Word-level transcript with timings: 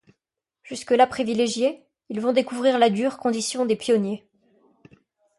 Jusque-là 0.63 1.05
privilégiés, 1.05 1.85
ils 2.09 2.19
vont 2.21 2.31
découvrir 2.33 2.79
la 2.79 2.89
dure 2.89 3.19
condition 3.19 3.67
des 3.67 3.75
pionniers. 3.75 4.27